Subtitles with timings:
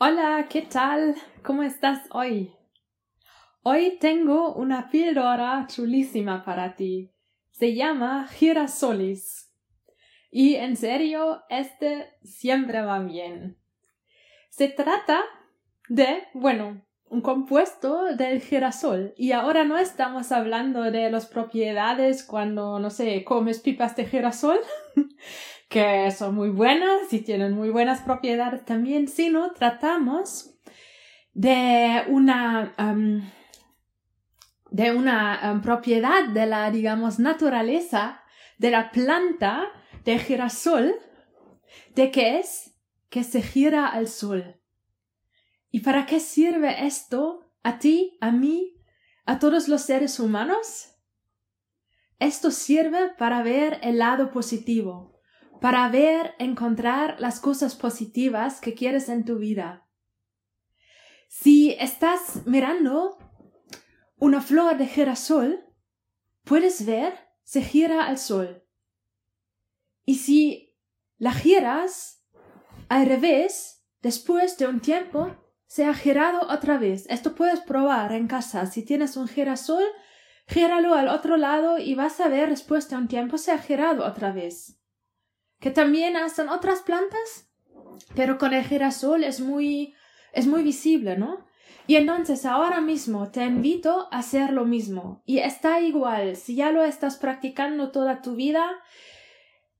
[0.00, 1.16] Hola, ¿qué tal?
[1.42, 2.54] ¿Cómo estás hoy?
[3.64, 7.10] Hoy tengo una píldora chulísima para ti.
[7.50, 9.52] Se llama girasolis.
[10.30, 13.58] Y en serio, este siempre va bien.
[14.50, 15.20] Se trata
[15.88, 19.14] de, bueno, un compuesto del girasol.
[19.16, 24.58] Y ahora no estamos hablando de las propiedades cuando, no sé, comes pipas de girasol,
[25.68, 30.54] que son muy buenas y tienen muy buenas propiedades también, sino tratamos
[31.32, 32.74] de una,
[34.70, 38.22] de una propiedad de la, digamos, naturaleza
[38.58, 39.68] de la planta
[40.04, 40.94] de girasol,
[41.94, 42.74] de que es
[43.08, 44.57] que se gira al sol.
[45.70, 48.80] ¿Y para qué sirve esto a ti, a mí,
[49.26, 50.94] a todos los seres humanos?
[52.18, 55.20] Esto sirve para ver el lado positivo,
[55.60, 59.86] para ver, encontrar las cosas positivas que quieres en tu vida.
[61.28, 63.18] Si estás mirando
[64.16, 65.64] una flor de girasol,
[66.44, 68.64] puedes ver, se gira al sol.
[70.04, 70.74] Y si
[71.18, 72.24] la giras
[72.88, 75.36] al revés, después de un tiempo,
[75.68, 77.06] se ha girado otra vez.
[77.08, 78.66] Esto puedes probar en casa.
[78.66, 79.84] Si tienes un girasol,
[80.48, 84.04] gíralo al otro lado y vas a ver después de un tiempo se ha girado
[84.04, 84.80] otra vez.
[85.60, 87.50] Que también hacen otras plantas,
[88.16, 89.94] pero con el girasol es muy,
[90.32, 91.46] es muy visible, ¿no?
[91.86, 95.22] Y entonces ahora mismo te invito a hacer lo mismo.
[95.26, 98.64] Y está igual, si ya lo estás practicando toda tu vida,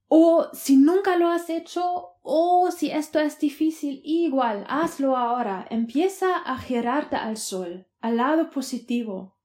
[0.09, 5.67] o si nunca lo has hecho, o si esto es difícil, igual, hazlo ahora.
[5.71, 9.37] Empieza a girarte al sol, al lado positivo.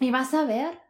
[0.00, 0.80] Y vas a ver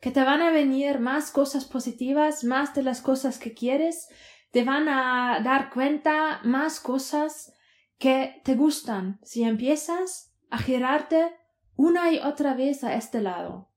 [0.00, 4.08] que te van a venir más cosas positivas, más de las cosas que quieres,
[4.50, 7.52] te van a dar cuenta más cosas
[7.98, 11.34] que te gustan si empiezas a girarte
[11.76, 13.71] una y otra vez a este lado.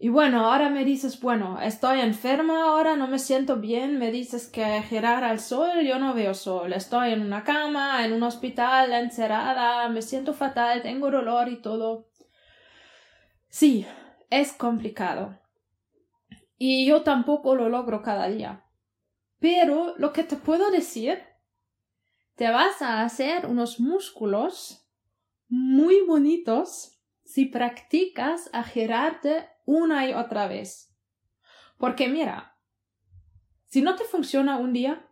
[0.00, 4.46] Y bueno, ahora me dices, bueno, estoy enferma ahora, no me siento bien, me dices
[4.46, 8.92] que girar al sol, yo no veo sol, estoy en una cama, en un hospital,
[8.92, 12.10] encerrada, me siento fatal, tengo dolor y todo.
[13.48, 13.86] Sí,
[14.30, 15.40] es complicado.
[16.56, 18.64] Y yo tampoco lo logro cada día.
[19.40, 21.18] Pero lo que te puedo decir,
[22.36, 24.88] te vas a hacer unos músculos
[25.48, 30.94] muy bonitos si practicas a girarte una y otra vez.
[31.76, 32.56] Porque mira,
[33.66, 35.06] si no te funciona un día,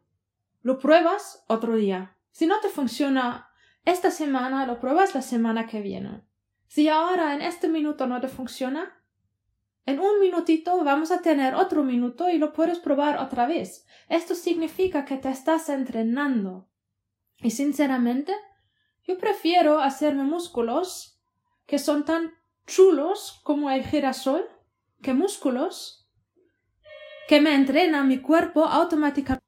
[0.62, 2.16] lo pruebas otro día.
[2.32, 3.50] Si no te funciona
[3.84, 6.22] esta semana, lo pruebas la semana que viene.
[6.68, 8.98] Si ahora en este minuto no te funciona,
[9.84, 13.86] en un minutito vamos a tener otro minuto y lo puedes probar otra vez.
[14.08, 16.66] Esto significa que te estás entrenando.
[17.42, 18.34] Y sinceramente,
[19.04, 21.20] yo prefiero hacerme músculos
[21.66, 22.32] que son tan
[22.66, 24.48] chulos como el girasol,
[25.02, 26.08] que músculos,
[27.28, 29.44] que me entrena mi cuerpo automáticamente.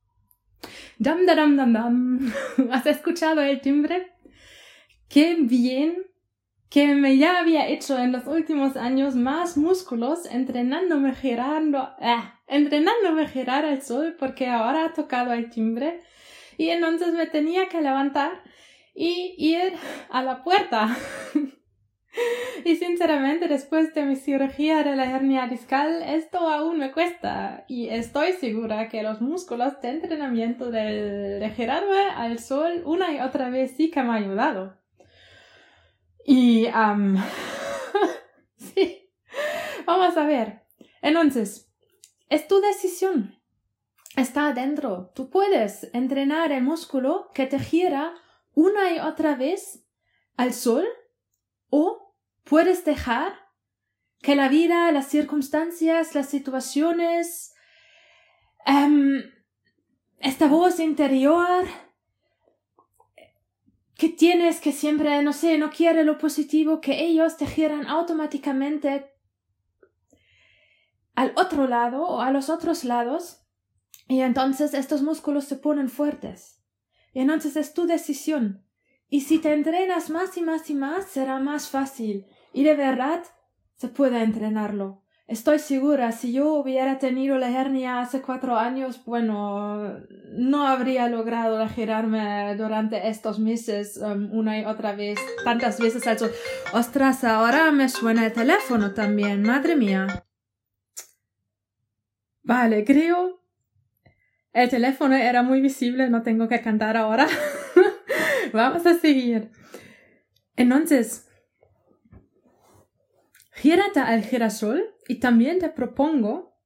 [0.98, 2.32] Dam, dam, dam, dam.
[2.72, 4.12] ¿Has escuchado el timbre?
[5.08, 6.08] Qué bien
[6.70, 13.26] que me ya había hecho en los últimos años más músculos entrenándome girando, ah, entrenándome
[13.26, 16.00] girar al sol porque ahora ha tocado el timbre
[16.58, 18.42] y entonces me tenía que levantar
[18.94, 19.72] y ir
[20.10, 20.96] a la puerta.
[22.64, 27.64] Y sinceramente, después de mi cirugía de la hernia discal, esto aún me cuesta.
[27.68, 33.20] Y estoy segura que los músculos de entrenamiento del, de girarme al sol una y
[33.20, 34.76] otra vez sí que me ha ayudado.
[36.24, 37.16] Y, um,
[38.56, 39.10] sí,
[39.86, 40.62] vamos a ver.
[41.00, 41.72] Entonces,
[42.28, 43.34] es tu decisión.
[44.16, 45.12] Está adentro.
[45.14, 48.14] Tú puedes entrenar el músculo que te gira
[48.54, 49.86] una y otra vez
[50.36, 50.84] al sol
[51.70, 52.07] o
[52.48, 53.32] puedes dejar
[54.20, 57.54] que la vida, las circunstancias, las situaciones,
[58.66, 59.20] um,
[60.18, 61.66] esta voz interior
[63.96, 69.12] que tienes que siempre, no sé, no quiere lo positivo, que ellos te giran automáticamente
[71.14, 73.44] al otro lado o a los otros lados
[74.06, 76.62] y entonces estos músculos se ponen fuertes.
[77.12, 78.64] Y entonces es tu decisión
[79.08, 82.26] y si te entrenas más y más y más, será más fácil.
[82.52, 83.22] Y de verdad,
[83.76, 85.02] se puede entrenarlo.
[85.28, 90.00] Estoy segura, si yo hubiera tenido la hernia hace cuatro años, bueno,
[90.30, 96.18] no habría logrado girarme durante estos meses um, una y otra vez, tantas veces al
[96.18, 96.30] sol.
[96.72, 100.24] Ostras, ahora me suena el teléfono también, madre mía.
[102.42, 103.42] Vale, creo.
[104.54, 107.26] El teléfono era muy visible, no tengo que cantar ahora.
[108.54, 109.50] Vamos a seguir.
[110.56, 111.27] Entonces,
[113.60, 116.56] gírate al girasol y también te propongo,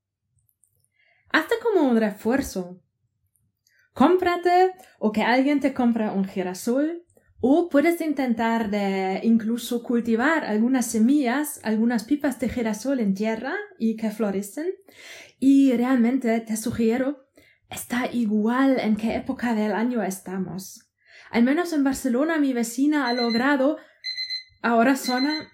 [1.31, 2.83] hazte como un refuerzo.
[3.95, 7.05] Cómprate o que alguien te compre un girasol
[7.41, 13.97] o puedes intentar de incluso cultivar algunas semillas, algunas pipas de girasol en tierra y
[13.97, 14.67] que florecen.
[15.39, 17.27] Y realmente te sugiero,
[17.69, 20.89] está igual en qué época del año estamos.
[21.31, 23.79] Al menos en Barcelona mi vecina ha logrado,
[24.63, 25.52] ahora suena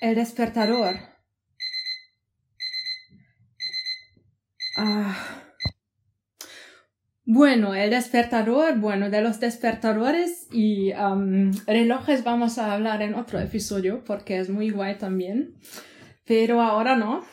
[0.00, 0.96] el despertador.
[4.76, 5.38] Ah.
[7.30, 10.92] Bueno, el despertador, bueno, de los despertadores y
[11.66, 15.54] relojes vamos a hablar en otro episodio porque es muy guay también.
[16.24, 17.26] Pero ahora no.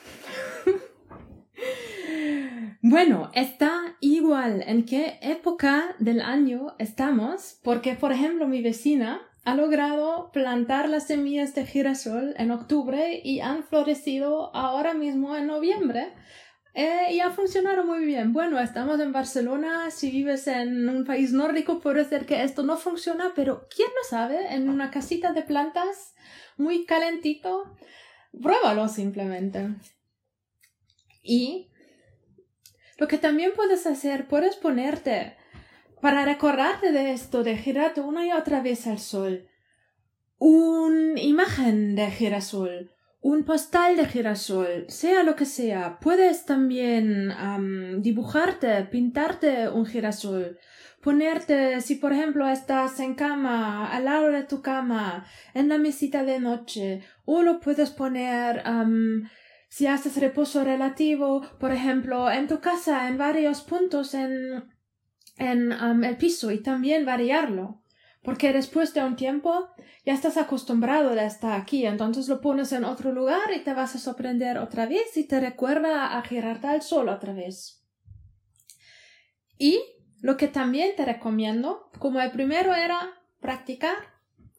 [2.81, 9.55] bueno, está igual en qué época del año estamos porque, por ejemplo, mi vecina ha
[9.55, 16.13] logrado plantar las semillas de girasol en octubre y han florecido ahora mismo en noviembre.
[16.73, 18.33] Eh, y ha funcionado muy bien.
[18.33, 19.91] Bueno, estamos en Barcelona.
[19.91, 24.09] Si vives en un país nórdico, puede ser que esto no funciona, pero quién lo
[24.09, 26.15] sabe, en una casita de plantas
[26.57, 27.77] muy calentito,
[28.41, 29.75] pruébalo simplemente.
[31.21, 31.69] Y
[32.97, 35.37] lo que también puedes hacer, puedes ponerte
[36.05, 39.47] para recordarte de esto, de girarte una y otra vez al sol,
[40.37, 42.91] una imagen de girasol
[43.21, 45.97] un postal de girasol, sea lo que sea.
[45.99, 47.33] Puedes también
[48.03, 50.59] dibujarte, pintarte un girasol,
[51.01, 55.25] ponerte, si por ejemplo estás en cama, al lado de tu cama,
[55.55, 58.61] en la mesita de noche, o lo puedes poner
[59.69, 64.74] si haces reposo relativo, por ejemplo, en tu casa, en varios puntos en,
[65.37, 65.71] en
[66.03, 67.81] el piso y también variarlo
[68.25, 69.69] porque después de un tiempo
[70.03, 73.95] ya estás acostumbrado a estar aquí, entonces lo pones en otro lugar y te vas
[73.95, 77.83] a sorprender otra vez y te recuerda a girarte al sol otra vez.
[79.57, 79.79] Y
[80.21, 83.95] lo que también te recomiendo, como el primero era practicar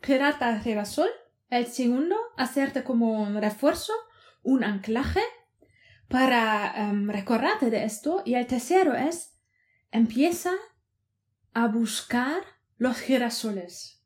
[0.00, 1.08] girarte arriba al sol,
[1.50, 3.93] el segundo hacerte como un refuerzo,
[4.43, 5.23] un anclaje
[6.08, 9.36] para um, recordarte de esto y el tercero es
[9.96, 10.52] empieza
[11.54, 12.43] a buscar
[12.76, 14.04] los girasoles.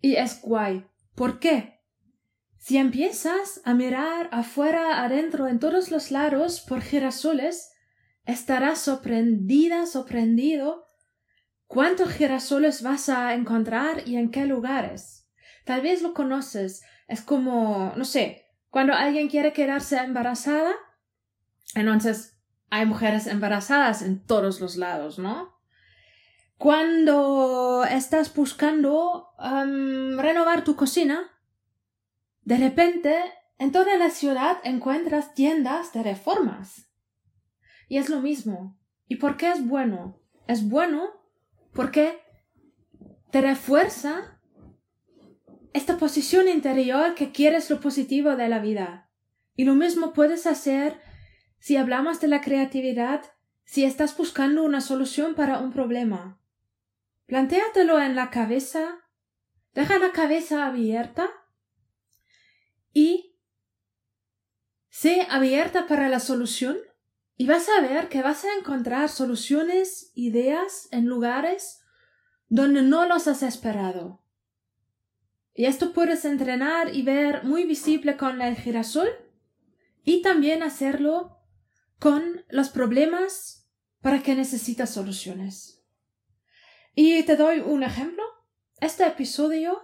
[0.00, 0.86] Y es guay.
[1.14, 1.80] ¿Por qué?
[2.58, 7.72] Si empiezas a mirar afuera, adentro, en todos los lados por girasoles,
[8.24, 10.86] estarás sorprendida, sorprendido
[11.66, 15.28] cuántos girasoles vas a encontrar y en qué lugares.
[15.64, 16.82] Tal vez lo conoces.
[17.08, 20.72] Es como, no sé, cuando alguien quiere quedarse embarazada,
[21.74, 22.31] entonces
[22.72, 25.54] hay mujeres embarazadas en todos los lados, ¿no?
[26.56, 29.28] Cuando estás buscando
[30.16, 31.30] renovar tu cocina,
[32.40, 33.14] de repente
[33.58, 36.88] en toda la ciudad encuentras tiendas de reformas.
[37.88, 38.80] Y es lo mismo.
[39.06, 40.18] ¿Y por qué es bueno?
[40.46, 41.10] Es bueno
[41.74, 42.22] porque
[43.30, 44.40] te refuerza
[45.74, 49.10] esta posición interior que quieres lo positivo de la vida.
[49.56, 51.11] Y lo mismo puedes hacer
[51.62, 53.22] si hablamos de la creatividad,
[53.62, 56.40] si estás buscando una solución para un problema.
[57.26, 58.98] Plantéatelo en la cabeza,
[59.72, 61.30] deja la cabeza abierta
[62.92, 63.36] y
[64.88, 66.78] sé abierta para la solución
[67.36, 71.80] y vas a ver que vas a encontrar soluciones, ideas en lugares
[72.48, 74.20] donde no los has esperado.
[75.54, 79.08] Y esto puedes entrenar y ver muy visible con el girasol
[80.02, 81.38] y también hacerlo
[82.02, 85.84] con los problemas para que necesitas soluciones.
[86.96, 88.24] Y te doy un ejemplo.
[88.80, 89.80] Este episodio,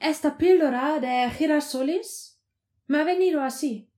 [0.00, 2.40] esta píldora de girasoles,
[2.86, 3.92] me ha venido así.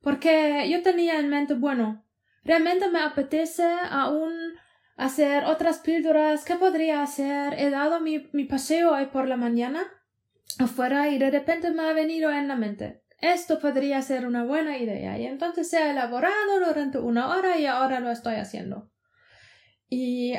[0.00, 2.06] Porque yo tenía en mente, bueno,
[2.42, 4.32] realmente me apetece aún
[4.96, 6.46] hacer otras píldoras.
[6.46, 7.52] ¿Qué podría hacer?
[7.58, 9.86] He dado mi, mi paseo hoy por la mañana
[10.58, 13.02] afuera y de repente me ha venido en la mente.
[13.20, 15.18] Esto podría ser una buena idea.
[15.18, 18.90] Y entonces se ha elaborado durante una hora y ahora lo estoy haciendo.
[19.88, 20.34] Y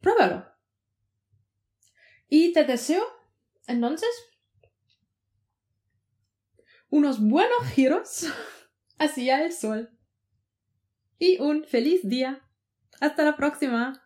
[0.00, 0.46] pruébalo.
[2.28, 3.04] Y te deseo,
[3.66, 4.08] entonces,
[6.88, 8.26] unos buenos giros
[8.98, 9.90] hacia el sol.
[11.18, 12.42] Y un feliz día.
[13.00, 14.02] Hasta la próxima.